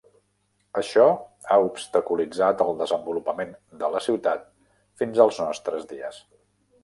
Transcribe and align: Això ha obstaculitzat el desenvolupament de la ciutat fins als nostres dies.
Això 0.79 1.03
ha 1.49 1.57
obstaculitzat 1.65 2.63
el 2.65 2.79
desenvolupament 2.79 3.53
de 3.83 3.91
la 3.97 4.03
ciutat 4.07 4.49
fins 5.03 5.21
als 5.27 5.43
nostres 5.45 5.89
dies. 5.93 6.19